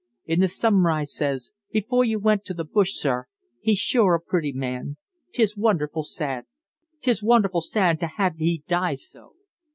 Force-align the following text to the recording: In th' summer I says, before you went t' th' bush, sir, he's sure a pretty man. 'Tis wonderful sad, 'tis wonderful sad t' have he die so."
In 0.25 0.41
th' 0.41 0.49
summer 0.49 0.89
I 0.89 1.03
says, 1.03 1.51
before 1.71 2.03
you 2.03 2.17
went 2.17 2.43
t' 2.43 2.55
th' 2.55 2.67
bush, 2.71 2.93
sir, 2.95 3.27
he's 3.59 3.77
sure 3.77 4.15
a 4.15 4.19
pretty 4.19 4.51
man. 4.51 4.97
'Tis 5.31 5.55
wonderful 5.55 6.01
sad, 6.01 6.45
'tis 7.01 7.21
wonderful 7.21 7.61
sad 7.61 7.99
t' 7.99 8.07
have 8.17 8.37
he 8.37 8.63
die 8.67 8.95
so." 8.95 9.33